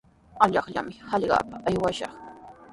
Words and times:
Allaqllami 0.45 0.97
hallqapa 1.13 1.63
aywashaq. 1.67 2.13